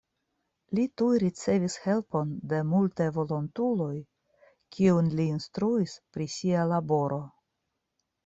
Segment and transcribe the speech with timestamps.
[0.77, 3.91] Li tuj ricevis helpon de multaj volontuloj
[4.77, 7.21] kiujn li instruis pri sia laboro.